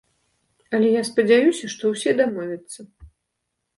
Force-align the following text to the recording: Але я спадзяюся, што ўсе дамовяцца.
Але 0.77 0.87
я 0.93 1.03
спадзяюся, 1.11 1.65
што 1.75 1.83
ўсе 1.93 2.11
дамовяцца. 2.23 2.79